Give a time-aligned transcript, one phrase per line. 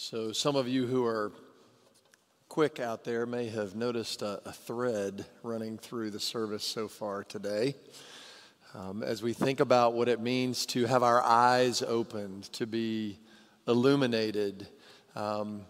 [0.00, 1.32] So, some of you who are
[2.48, 7.24] quick out there may have noticed a, a thread running through the service so far
[7.24, 7.74] today.
[8.76, 13.18] Um, as we think about what it means to have our eyes opened, to be
[13.66, 14.68] illuminated.
[15.16, 15.62] Um,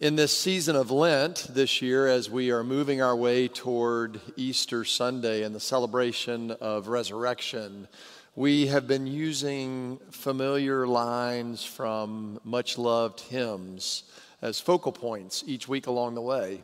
[0.00, 4.86] in this season of Lent this year, as we are moving our way toward Easter
[4.86, 7.88] Sunday and the celebration of resurrection,
[8.36, 14.04] we have been using familiar lines from much loved hymns
[14.42, 16.62] as focal points each week along the way.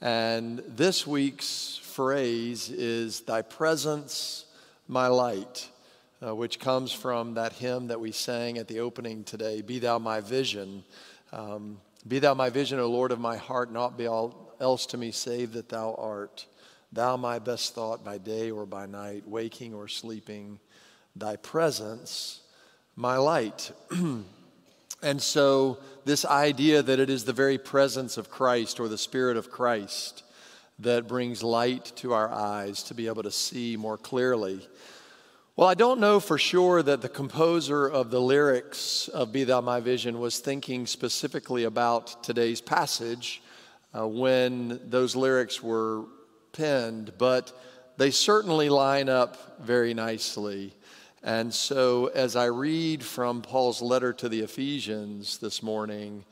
[0.00, 4.46] And this week's phrase is, Thy presence,
[4.86, 5.68] my light,
[6.24, 9.98] uh, which comes from that hymn that we sang at the opening today Be Thou
[9.98, 10.84] my vision.
[11.32, 14.96] Um, be Thou my vision, O Lord of my heart, not be all else to
[14.96, 16.46] me save that Thou art.
[16.92, 20.60] Thou my best thought by day or by night, waking or sleeping
[21.20, 22.40] thy presence
[22.96, 23.70] my light.
[25.02, 29.36] and so, this idea that it is the very presence of Christ or the Spirit
[29.36, 30.24] of Christ
[30.80, 34.66] that brings light to our eyes to be able to see more clearly.
[35.56, 39.60] Well, I don't know for sure that the composer of the lyrics of Be Thou
[39.60, 43.42] My Vision was thinking specifically about today's passage
[43.92, 46.04] uh, when those lyrics were
[46.52, 47.52] penned, but
[47.96, 50.74] they certainly line up very nicely
[51.22, 56.24] and so, as I read from Paul's letter to the Ephesians this morning,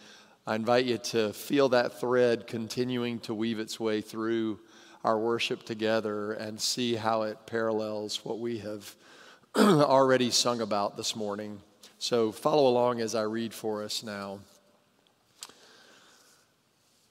[0.47, 4.61] I invite you to feel that thread continuing to weave its way through
[5.03, 8.95] our worship together and see how it parallels what we have
[9.57, 11.61] already sung about this morning.
[11.99, 14.39] So, follow along as I read for us now.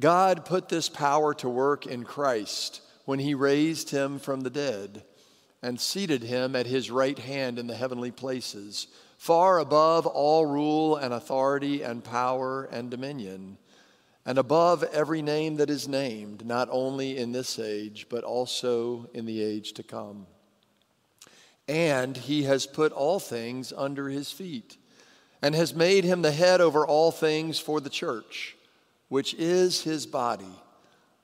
[0.00, 5.02] God put this power to work in Christ when he raised him from the dead
[5.60, 8.86] and seated him at his right hand in the heavenly places,
[9.16, 13.58] far above all rule and authority and power and dominion,
[14.24, 19.26] and above every name that is named, not only in this age, but also in
[19.26, 20.26] the age to come.
[21.66, 24.76] And he has put all things under his feet,
[25.42, 28.54] and has made him the head over all things for the church
[29.08, 30.44] which is his body,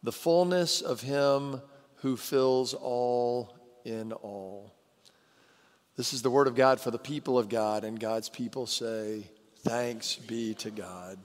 [0.02, 1.60] the fullness of him
[1.96, 4.72] who fills all in all.
[5.96, 9.30] This is the word of God for the people of God, and God's people say,
[9.60, 11.18] Thanks be to God.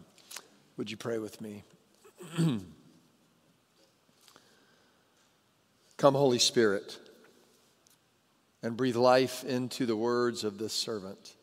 [0.78, 1.64] Would you pray with me?
[5.98, 6.98] Come, Holy Spirit,
[8.64, 11.36] and breathe life into the words of this servant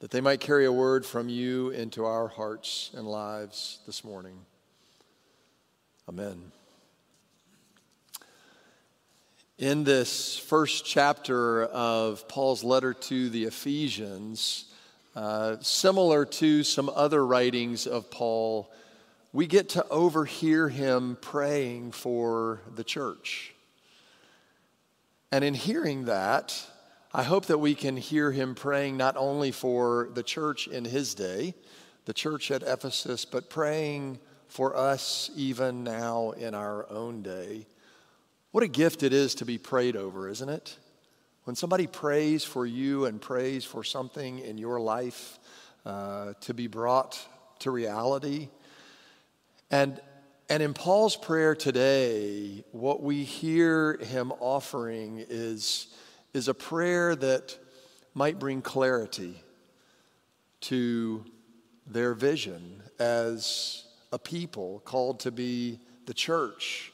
[0.00, 4.38] that they might carry a word from you into our hearts and lives this morning.
[6.08, 6.50] Amen.
[9.58, 14.72] In this first chapter of Paul's letter to the Ephesians,
[15.14, 18.72] uh, similar to some other writings of Paul,
[19.34, 23.54] we get to overhear him praying for the church.
[25.30, 26.58] And in hearing that,
[27.12, 31.12] I hope that we can hear him praying not only for the church in his
[31.14, 31.54] day,
[32.04, 37.66] the church at Ephesus, but praying for us even now in our own day.
[38.52, 40.76] What a gift it is to be prayed over, isn't it?
[41.44, 45.40] When somebody prays for you and prays for something in your life
[45.84, 47.18] uh, to be brought
[47.60, 48.50] to reality.
[49.68, 50.00] And,
[50.48, 55.88] and in Paul's prayer today, what we hear him offering is
[56.32, 57.58] is a prayer that
[58.14, 59.42] might bring clarity
[60.60, 61.24] to
[61.86, 66.92] their vision as a people called to be the church.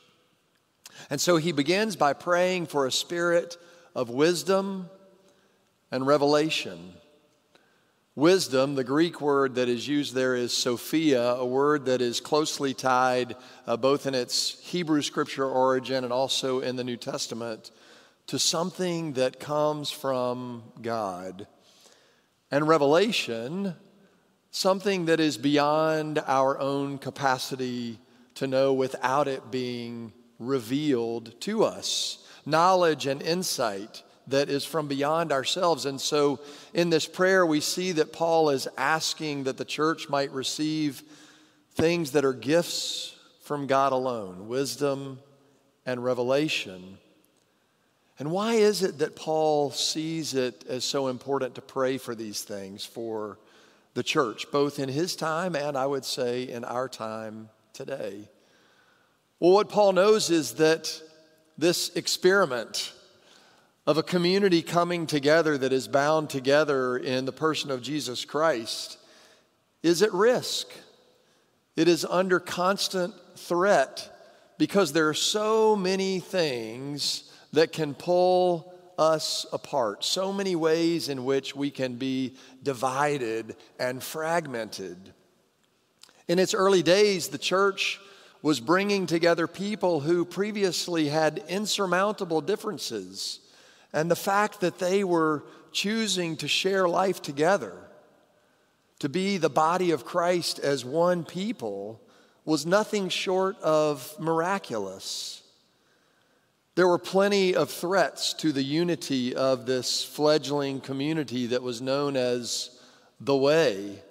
[1.10, 3.56] And so he begins by praying for a spirit
[3.94, 4.88] of wisdom
[5.90, 6.94] and revelation.
[8.14, 12.72] Wisdom, the Greek word that is used there is Sophia, a word that is closely
[12.72, 13.36] tied
[13.66, 17.70] uh, both in its Hebrew scripture origin and also in the New Testament
[18.28, 21.46] to something that comes from God.
[22.50, 23.74] And revelation,
[24.50, 27.98] something that is beyond our own capacity
[28.36, 32.18] to know without it being revealed to us.
[32.44, 35.86] Knowledge and insight that is from beyond ourselves.
[35.86, 36.40] And so
[36.74, 41.02] in this prayer, we see that Paul is asking that the church might receive
[41.74, 45.20] things that are gifts from God alone wisdom
[45.84, 46.98] and revelation.
[48.18, 52.42] And why is it that Paul sees it as so important to pray for these
[52.42, 53.38] things for
[53.94, 58.28] the church, both in his time and I would say in our time today?
[59.38, 61.02] Well, what Paul knows is that
[61.58, 62.94] this experiment
[63.86, 68.98] of a community coming together that is bound together in the person of Jesus Christ
[69.82, 70.68] is at risk.
[71.76, 74.10] It is under constant threat
[74.58, 77.25] because there are so many things
[77.56, 84.02] that can pull us apart, so many ways in which we can be divided and
[84.02, 85.14] fragmented.
[86.28, 87.98] In its early days, the church
[88.42, 93.40] was bringing together people who previously had insurmountable differences.
[93.90, 95.42] And the fact that they were
[95.72, 97.72] choosing to share life together,
[98.98, 102.02] to be the body of Christ as one people,
[102.44, 105.42] was nothing short of miraculous.
[106.76, 112.16] There were plenty of threats to the unity of this fledgling community that was known
[112.16, 112.78] as
[113.18, 114.02] the Way.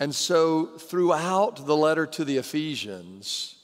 [0.00, 3.54] And so, throughout the letter to the Ephesians,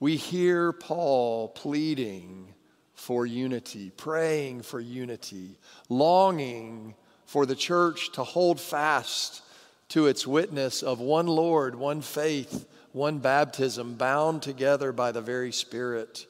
[0.00, 2.54] we hear Paul pleading
[2.94, 9.42] for unity, praying for unity, longing for the church to hold fast
[9.90, 15.52] to its witness of one Lord, one faith, one baptism, bound together by the very
[15.52, 16.26] Spirit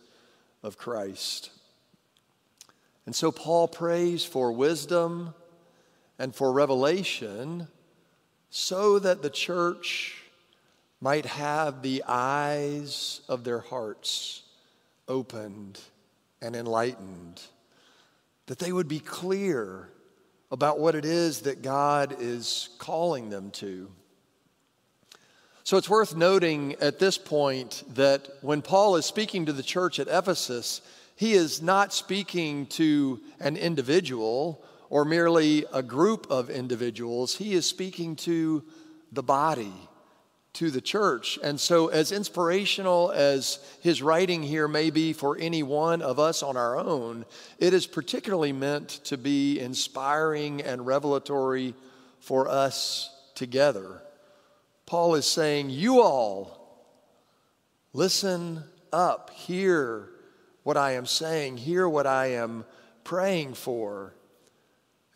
[0.62, 1.50] of Christ.
[3.06, 5.34] And so Paul prays for wisdom
[6.18, 7.68] and for revelation
[8.50, 10.22] so that the church
[11.00, 14.42] might have the eyes of their hearts
[15.08, 15.80] opened
[16.40, 17.40] and enlightened,
[18.46, 19.88] that they would be clear
[20.50, 23.90] about what it is that God is calling them to.
[25.64, 30.00] So it's worth noting at this point that when Paul is speaking to the church
[30.00, 30.80] at Ephesus,
[31.14, 37.36] he is not speaking to an individual or merely a group of individuals.
[37.36, 38.64] He is speaking to
[39.12, 39.72] the body,
[40.54, 41.38] to the church.
[41.44, 46.42] And so, as inspirational as his writing here may be for any one of us
[46.42, 47.24] on our own,
[47.58, 51.74] it is particularly meant to be inspiring and revelatory
[52.18, 54.02] for us together.
[54.92, 56.84] Paul is saying, You all,
[57.94, 58.62] listen
[58.92, 60.10] up, hear
[60.64, 62.66] what I am saying, hear what I am
[63.02, 64.14] praying for.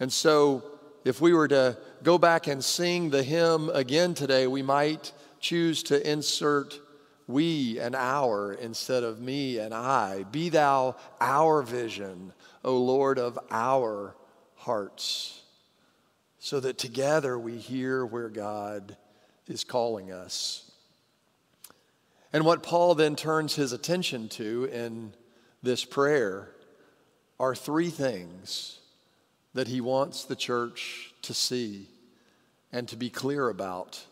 [0.00, 0.64] And so,
[1.04, 5.82] if we were to go back and sing the hymn again today, we might choose
[5.82, 6.80] to insert
[7.26, 10.22] we and our instead of me and I.
[10.22, 12.32] Be thou our vision,
[12.64, 14.16] O Lord of our
[14.54, 15.42] hearts,
[16.38, 18.96] so that together we hear where God
[19.46, 20.70] is calling us.
[22.32, 25.14] And what Paul then turns his attention to in
[25.62, 26.50] this prayer
[27.38, 28.80] are three things
[29.54, 31.88] that he wants the church to see
[32.72, 34.04] and to be clear about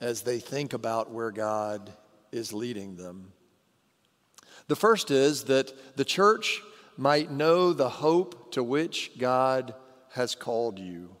[0.00, 1.92] as they think about where God
[2.32, 3.32] is leading them.
[4.68, 6.62] The first is that the church
[6.96, 9.74] might know the hope to which God
[10.12, 11.14] has called you.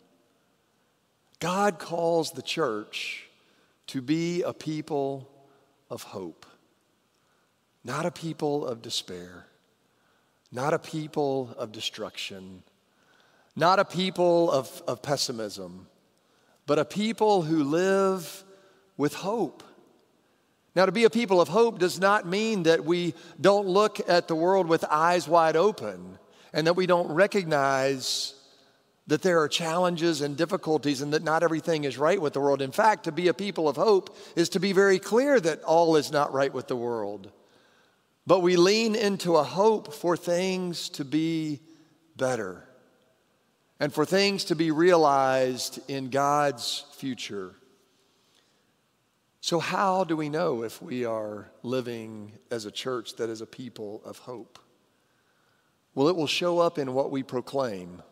[1.38, 3.25] God calls the church
[3.88, 5.28] to be a people
[5.90, 6.46] of hope,
[7.84, 9.46] not a people of despair,
[10.50, 12.62] not a people of destruction
[13.56, 15.88] not a people of, of pessimism,
[16.66, 18.44] but a people who live
[18.98, 19.62] with hope.
[20.74, 24.28] Now, to be a people of hope does not mean that we don't look at
[24.28, 26.18] the world with eyes wide open
[26.52, 28.34] and that we don't recognize
[29.06, 32.60] that there are challenges and difficulties and that not everything is right with the world.
[32.60, 35.96] In fact, to be a people of hope is to be very clear that all
[35.96, 37.30] is not right with the world.
[38.26, 41.60] But we lean into a hope for things to be
[42.16, 42.64] better
[43.78, 47.54] and for things to be realized in God's future.
[49.40, 53.46] So, how do we know if we are living as a church that is a
[53.46, 54.58] people of hope?
[55.94, 58.02] Well, it will show up in what we proclaim,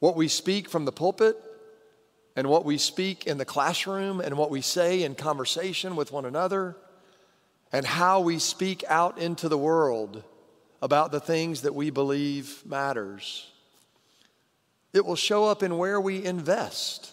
[0.00, 1.36] what we speak from the pulpit,
[2.36, 6.24] and what we speak in the classroom, and what we say in conversation with one
[6.24, 6.76] another,
[7.72, 10.24] and how we speak out into the world
[10.82, 13.50] about the things that we believe matters.
[14.92, 17.12] It will show up in where we invest,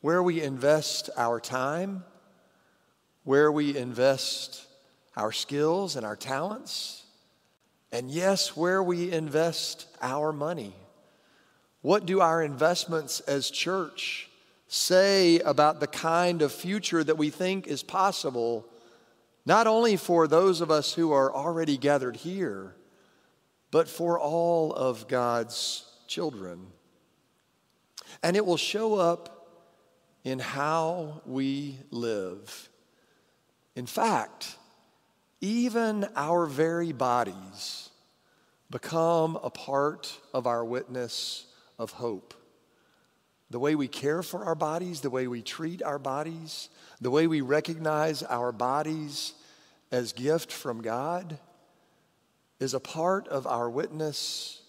[0.00, 2.04] where we invest our time,
[3.24, 4.66] where we invest
[5.16, 7.04] our skills and our talents,
[7.92, 10.74] and yes, where we invest our money.
[11.82, 14.30] What do our investments as church
[14.68, 18.64] say about the kind of future that we think is possible,
[19.44, 22.74] not only for those of us who are already gathered here,
[23.72, 26.68] but for all of God's children.
[28.22, 29.48] And it will show up
[30.22, 32.68] in how we live.
[33.74, 34.56] In fact,
[35.40, 37.90] even our very bodies
[38.70, 41.46] become a part of our witness
[41.82, 42.32] of hope.
[43.50, 46.68] The way we care for our bodies, the way we treat our bodies,
[47.00, 49.34] the way we recognize our bodies
[49.90, 51.38] as gift from God
[52.60, 54.62] is a part of our witness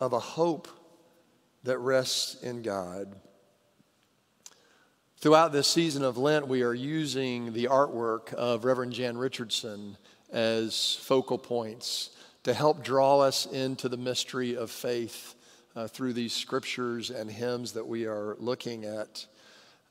[0.00, 0.68] of a hope
[1.62, 3.14] that rests in God.
[5.18, 9.96] Throughout this season of Lent, we are using the artwork of Reverend Jan Richardson
[10.32, 12.10] as focal points
[12.42, 15.36] to help draw us into the mystery of faith
[15.74, 19.26] uh, through these scriptures and hymns that we are looking at.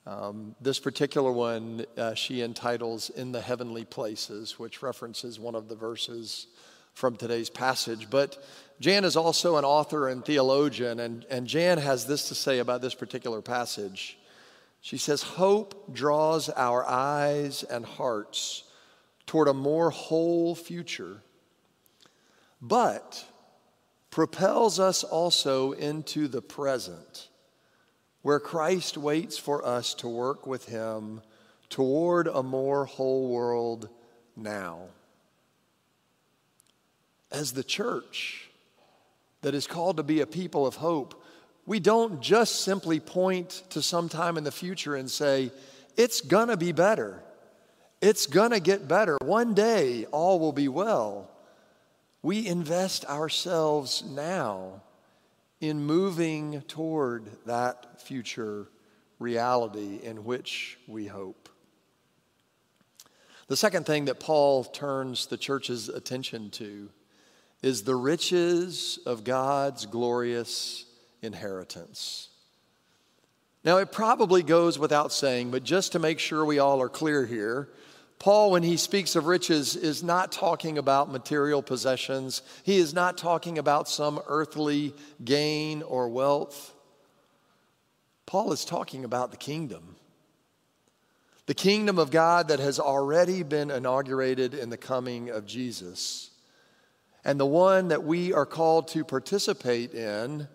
[0.05, 5.67] Um, this particular one uh, she entitles In the Heavenly Places, which references one of
[5.67, 6.47] the verses
[6.93, 8.09] from today's passage.
[8.09, 8.43] But
[8.79, 12.81] Jan is also an author and theologian, and, and Jan has this to say about
[12.81, 14.17] this particular passage.
[14.81, 18.63] She says, Hope draws our eyes and hearts
[19.27, 21.21] toward a more whole future,
[22.59, 23.23] but
[24.11, 27.29] propels us also into the present,
[28.21, 31.21] where Christ waits for us to work with Him
[31.69, 33.89] toward a more whole world
[34.35, 34.89] now.
[37.31, 38.49] As the church
[39.41, 41.23] that is called to be a people of hope,
[41.65, 45.51] we don't just simply point to some time in the future and say,
[45.95, 47.23] it's gonna be better.
[48.01, 49.17] It's gonna get better.
[49.21, 51.29] One day, all will be well.
[52.23, 54.83] We invest ourselves now
[55.59, 58.67] in moving toward that future
[59.17, 61.49] reality in which we hope.
[63.47, 66.89] The second thing that Paul turns the church's attention to
[67.61, 70.85] is the riches of God's glorious
[71.21, 72.29] inheritance.
[73.63, 77.25] Now, it probably goes without saying, but just to make sure we all are clear
[77.25, 77.69] here,
[78.21, 82.43] Paul, when he speaks of riches, is not talking about material possessions.
[82.61, 84.93] He is not talking about some earthly
[85.25, 86.71] gain or wealth.
[88.27, 89.95] Paul is talking about the kingdom.
[91.47, 96.29] The kingdom of God that has already been inaugurated in the coming of Jesus.
[97.25, 100.47] And the one that we are called to participate in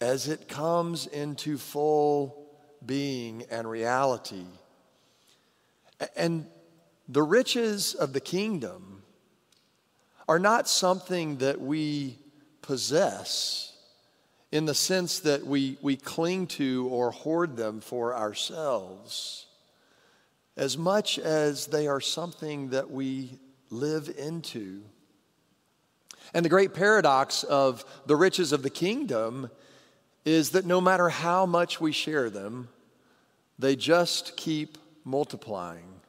[0.00, 2.46] as it comes into full
[2.82, 4.46] being and reality.
[6.16, 6.46] And
[7.08, 9.02] the riches of the kingdom
[10.28, 12.18] are not something that we
[12.62, 13.72] possess
[14.52, 19.46] in the sense that we, we cling to or hoard them for ourselves,
[20.56, 23.38] as much as they are something that we
[23.70, 24.82] live into.
[26.34, 29.50] And the great paradox of the riches of the kingdom
[30.24, 32.68] is that no matter how much we share them,
[33.58, 36.00] they just keep multiplying.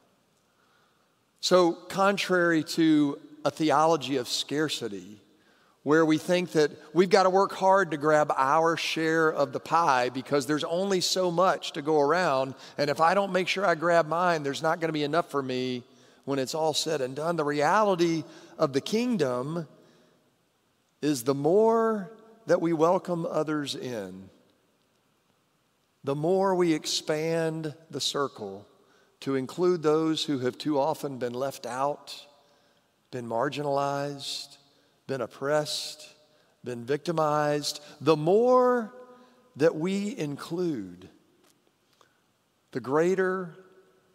[1.44, 5.20] So, contrary to a theology of scarcity,
[5.82, 9.60] where we think that we've got to work hard to grab our share of the
[9.60, 13.66] pie because there's only so much to go around, and if I don't make sure
[13.66, 15.84] I grab mine, there's not going to be enough for me
[16.24, 17.36] when it's all said and done.
[17.36, 18.24] The reality
[18.58, 19.68] of the kingdom
[21.02, 22.10] is the more
[22.46, 24.30] that we welcome others in,
[26.06, 28.66] the more we expand the circle
[29.24, 32.14] to include those who have too often been left out,
[33.10, 34.58] been marginalized,
[35.08, 36.14] been oppressed,
[36.66, 38.94] been victimized, the more
[39.56, 41.08] that we include,
[42.74, 43.56] the greater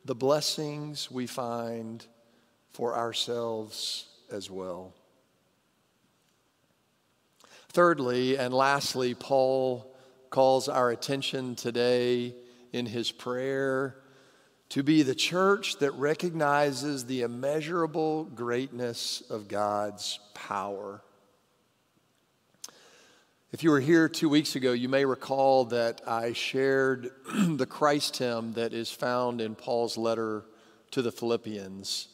[0.05, 2.05] the blessings we find
[2.73, 4.93] for ourselves as well.
[7.71, 9.91] Thirdly and lastly, Paul
[10.29, 12.35] calls our attention today
[12.75, 13.97] in his prayer
[14.71, 21.03] to be the church that recognizes the immeasurable greatness of God's power.
[23.51, 28.19] If you were here two weeks ago, you may recall that I shared the Christ
[28.19, 30.45] hymn that is found in Paul's letter
[30.91, 32.09] to the Philippians.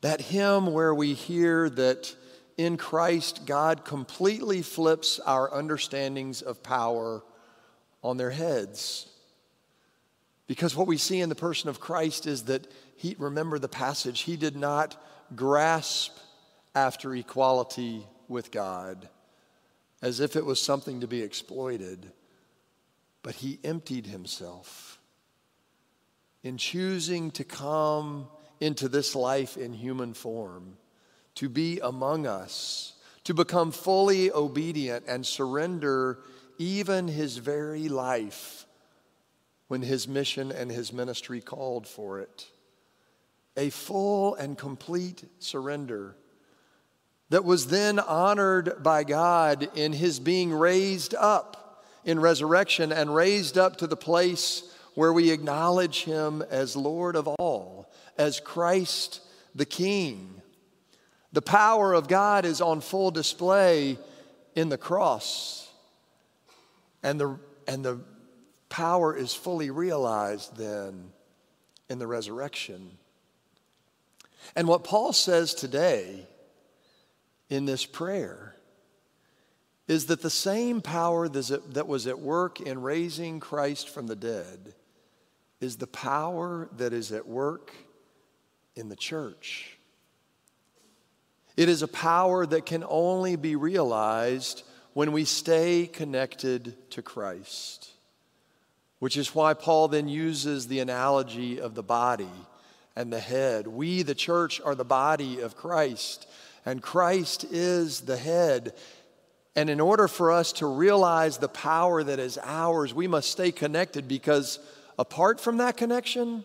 [0.00, 2.14] That hymn where we hear that
[2.56, 7.22] in Christ, God completely flips our understandings of power
[8.02, 9.06] on their heads.
[10.50, 12.66] Because what we see in the person of Christ is that
[12.96, 15.00] he, remember the passage, he did not
[15.36, 16.18] grasp
[16.74, 19.08] after equality with God
[20.02, 22.10] as if it was something to be exploited,
[23.22, 24.98] but he emptied himself.
[26.42, 28.26] In choosing to come
[28.58, 30.78] into this life in human form,
[31.36, 36.18] to be among us, to become fully obedient and surrender
[36.58, 38.66] even his very life
[39.70, 42.48] when his mission and his ministry called for it.
[43.56, 46.16] A full and complete surrender
[47.28, 53.56] that was then honored by God in his being raised up in resurrection and raised
[53.56, 54.64] up to the place
[54.96, 59.20] where we acknowledge him as Lord of all, as Christ
[59.54, 60.42] the King.
[61.32, 63.98] The power of God is on full display
[64.56, 65.70] in the cross,
[67.04, 68.00] and the, and the
[68.70, 71.12] power is fully realized then
[71.90, 72.96] in the resurrection.
[74.56, 76.26] And what Paul says today
[77.50, 78.56] in this prayer
[79.86, 84.74] is that the same power that was at work in raising Christ from the dead
[85.60, 87.72] is the power that is at work
[88.76, 89.76] in the church.
[91.56, 94.62] It is a power that can only be realized
[94.92, 97.90] when we stay connected to Christ,
[99.00, 102.30] which is why Paul then uses the analogy of the body
[102.94, 103.66] and the head.
[103.66, 106.26] We, the church, are the body of Christ
[106.64, 108.74] and Christ is the head.
[109.56, 113.50] And in order for us to realize the power that is ours, we must stay
[113.50, 114.58] connected because
[114.98, 116.44] apart from that connection,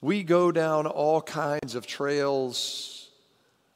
[0.00, 3.10] we go down all kinds of trails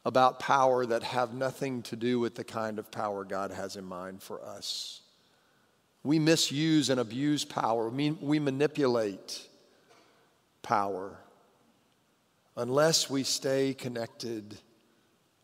[0.05, 3.85] about power that have nothing to do with the kind of power God has in
[3.85, 5.01] mind for us.
[6.09, 9.47] We misuse and abuse power, we, we manipulate
[10.63, 11.19] power
[12.57, 14.57] unless we stay connected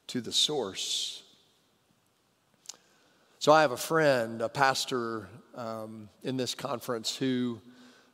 [0.07, 1.23] to the source.
[3.41, 7.61] So I have a friend, a pastor um, in this conference, who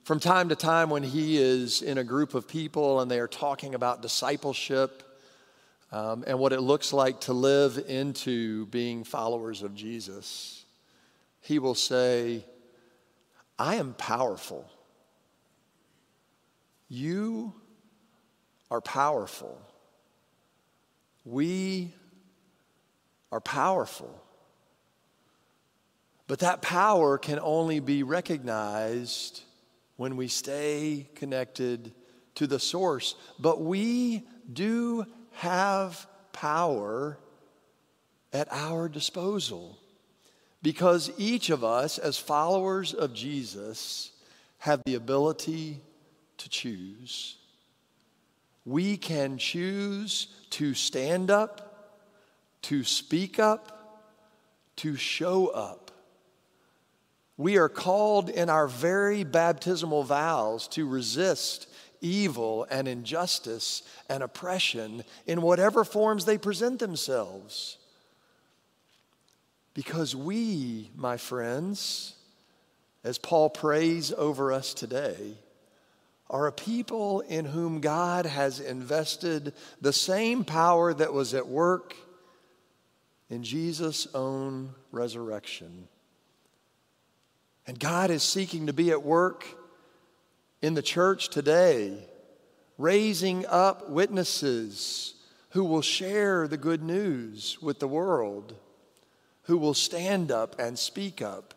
[0.02, 3.28] from time to time, when he is in a group of people and they are
[3.28, 5.04] talking about discipleship
[5.92, 10.59] um, and what it looks like to live into being followers of Jesus,
[11.40, 12.44] he will say,
[13.58, 14.70] I am powerful.
[16.88, 17.54] You
[18.70, 19.60] are powerful.
[21.24, 21.92] We
[23.32, 24.22] are powerful.
[26.26, 29.42] But that power can only be recognized
[29.96, 31.92] when we stay connected
[32.36, 33.14] to the source.
[33.38, 37.18] But we do have power
[38.32, 39.78] at our disposal
[40.62, 44.12] because each of us, as followers of Jesus,
[44.58, 45.80] have the ability
[46.38, 47.36] to choose
[48.64, 51.98] we can choose to stand up,
[52.62, 54.02] to speak up,
[54.76, 55.90] to show up.
[57.36, 61.68] We are called in our very baptismal vows to resist
[62.02, 67.78] evil and injustice and oppression in whatever forms they present themselves.
[69.80, 72.14] Because we, my friends,
[73.02, 75.38] as Paul prays over us today,
[76.28, 81.96] are a people in whom God has invested the same power that was at work
[83.30, 85.88] in Jesus' own resurrection.
[87.66, 89.46] And God is seeking to be at work
[90.60, 92.06] in the church today,
[92.76, 95.14] raising up witnesses
[95.52, 98.54] who will share the good news with the world,
[99.42, 101.54] who will stand up and speak up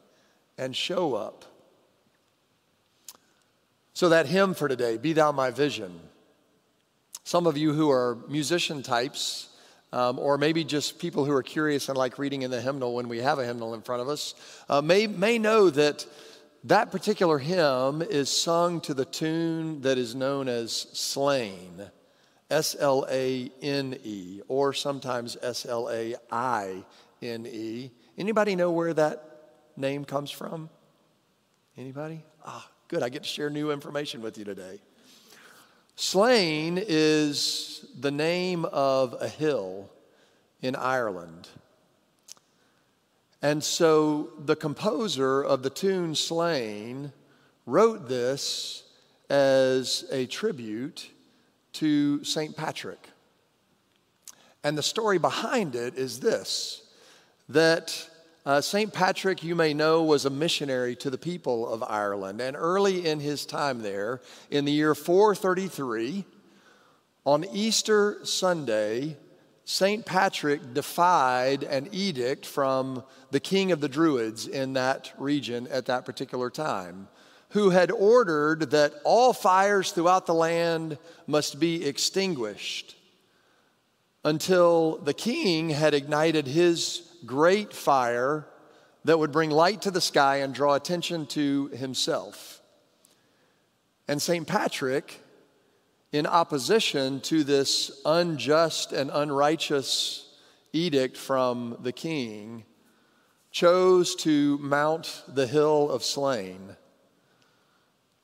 [0.57, 1.45] and show up.
[3.93, 5.99] So, that hymn for today, Be Thou My Vision.
[7.23, 9.49] Some of you who are musician types,
[9.93, 13.07] um, or maybe just people who are curious and like reading in the hymnal when
[13.07, 14.33] we have a hymnal in front of us,
[14.67, 16.05] uh, may, may know that
[16.65, 21.83] that particular hymn is sung to the tune that is known as Slane,
[22.49, 26.83] S L A N E, or sometimes S L A I
[27.29, 27.91] N E.
[28.17, 29.23] Anybody know where that
[29.75, 30.69] name comes from?
[31.77, 32.23] Anybody?
[32.45, 34.79] Ah, Good, I get to share new information with you today.
[35.95, 39.89] Slane is the name of a hill
[40.61, 41.47] in Ireland.
[43.41, 47.13] And so the composer of the tune Slane
[47.65, 48.83] wrote this
[49.27, 51.09] as a tribute
[51.73, 52.55] to St.
[52.55, 53.09] Patrick.
[54.63, 56.82] And the story behind it is this
[57.49, 58.09] that
[58.45, 58.93] uh, St.
[58.93, 62.41] Patrick, you may know, was a missionary to the people of Ireland.
[62.41, 66.25] And early in his time there, in the year 433,
[67.25, 69.15] on Easter Sunday,
[69.63, 70.05] St.
[70.05, 76.05] Patrick defied an edict from the king of the Druids in that region at that
[76.05, 77.07] particular time,
[77.51, 82.97] who had ordered that all fires throughout the land must be extinguished
[84.25, 88.47] until the king had ignited his great fire
[89.05, 92.61] that would bring light to the sky and draw attention to himself.
[94.07, 94.47] And St.
[94.47, 95.19] Patrick,
[96.11, 100.29] in opposition to this unjust and unrighteous
[100.73, 102.65] edict from the king,
[103.51, 106.75] chose to mount the hill of Slane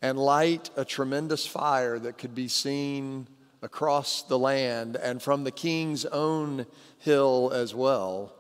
[0.02, 3.28] and light a tremendous fire that could be seen
[3.62, 6.66] across the land and from the king's own
[7.00, 8.34] hill as well,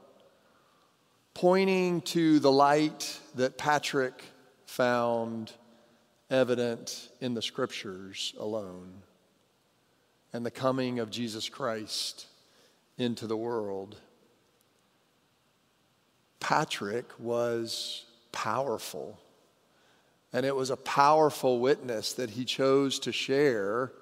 [1.39, 4.25] pointing to the light that Patrick
[4.65, 5.49] found
[6.29, 8.91] evident in the scriptures alone
[10.33, 12.25] and the coming of Jesus Christ
[12.97, 13.95] into the world.
[16.41, 19.17] Patrick was powerful,
[20.33, 23.93] and it was a powerful witness that he chose to share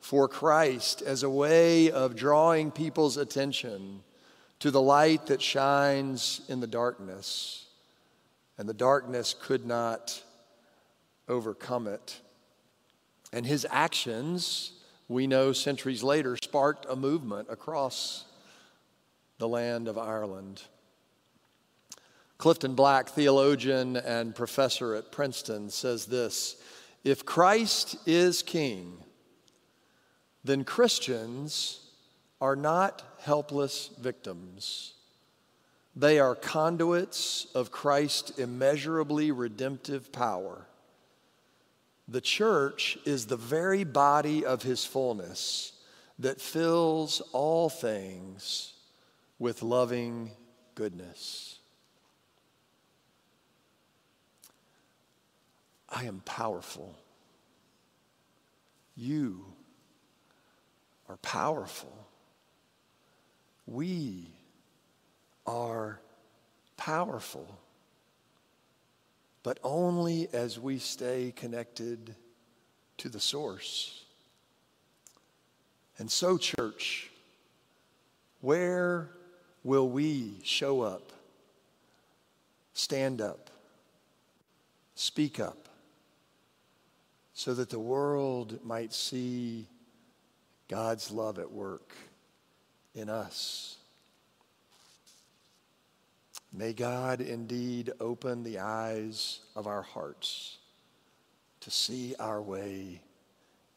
[0.00, 4.02] for Christ as a way of drawing people's attention
[4.62, 7.66] to the light that shines in the darkness,
[8.56, 10.22] and the darkness could not
[11.28, 12.20] overcome it.
[13.32, 14.70] And his actions,
[15.08, 18.24] we know centuries later, sparked a movement across
[19.38, 20.62] the land of Ireland.
[22.38, 26.54] Clifton Black, theologian and professor at Princeton, says this
[27.02, 28.98] If Christ is king,
[30.44, 31.81] then Christians
[32.42, 34.94] are not helpless victims.
[35.94, 40.66] They are conduits of Christ's immeasurably redemptive power.
[42.08, 45.74] The church is the very body of his fullness
[46.18, 48.72] that fills all things
[49.38, 50.32] with loving
[50.74, 51.60] goodness.
[55.88, 56.96] I am powerful.
[58.96, 59.44] You
[61.08, 62.08] are powerful.
[63.72, 64.28] We
[65.46, 65.98] are
[66.76, 67.58] powerful
[69.42, 72.14] but only as we stay connected
[72.98, 74.04] to the source.
[75.98, 77.10] And so, church,
[78.40, 79.10] where
[79.64, 81.12] will we show up,
[82.72, 83.50] stand up,
[84.94, 85.68] speak up,
[87.34, 89.66] so that the world might see
[90.68, 91.94] God's love at work
[92.94, 93.76] in us?
[96.52, 100.58] May God indeed open the eyes of our hearts
[101.60, 103.00] to see our way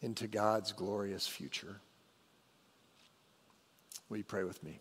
[0.02, 1.80] into God's glorious future.
[4.10, 4.80] Will you pray with me?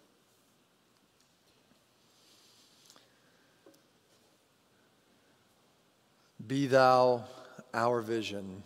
[6.46, 7.24] Be thou
[7.72, 8.64] our vision,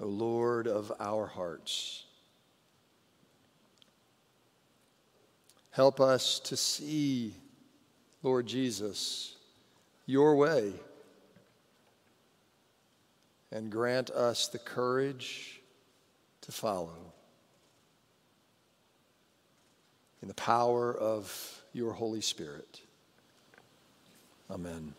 [0.00, 2.04] O Lord of our hearts.
[5.78, 7.32] Help us to see,
[8.24, 9.36] Lord Jesus,
[10.06, 10.72] your way.
[13.52, 15.60] And grant us the courage
[16.40, 17.12] to follow.
[20.20, 22.80] In the power of your Holy Spirit.
[24.50, 24.94] Amen.